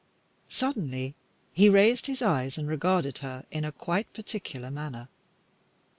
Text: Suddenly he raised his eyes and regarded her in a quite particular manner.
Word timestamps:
Suddenly 0.49 1.13
he 1.53 1.69
raised 1.69 2.07
his 2.07 2.23
eyes 2.23 2.57
and 2.57 2.67
regarded 2.67 3.19
her 3.19 3.45
in 3.51 3.63
a 3.63 3.71
quite 3.71 4.11
particular 4.13 4.71
manner. 4.71 5.09